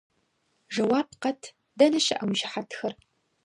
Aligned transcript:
-Жэуап 0.73 1.09
къэт, 1.21 1.41
дэнэ 1.77 1.99
щыӀэ 2.05 2.25
уи 2.27 2.35
щыхьэтхэр? 2.39 2.93